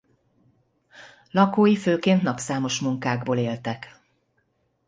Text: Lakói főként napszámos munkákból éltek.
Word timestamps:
Lakói 1.31 1.75
főként 1.77 2.21
napszámos 2.21 2.79
munkákból 2.79 3.37
éltek. 3.37 3.89